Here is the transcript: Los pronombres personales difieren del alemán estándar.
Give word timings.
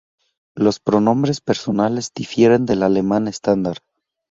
Los 0.55 0.79
pronombres 0.79 1.41
personales 1.41 2.11
difieren 2.11 2.65
del 2.65 2.81
alemán 2.81 3.27
estándar. 3.27 3.83